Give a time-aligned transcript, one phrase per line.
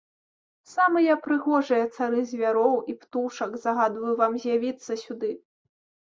[0.75, 5.31] Самыя прыгожыя цары звяроў і птушак, загадваю вам з'явіцца сюды!